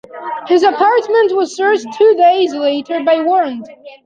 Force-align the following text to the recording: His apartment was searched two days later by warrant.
His 0.47 0.63
apartment 0.63 1.33
was 1.35 1.55
searched 1.55 1.85
two 1.95 2.15
days 2.15 2.55
later 2.55 3.03
by 3.03 3.21
warrant. 3.21 3.67